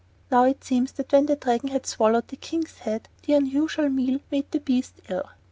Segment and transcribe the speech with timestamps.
[0.31, 4.19] Now it seems that when the Dragon had swallowed the King's head, the unusual meal
[4.31, 5.29] made the beast ill.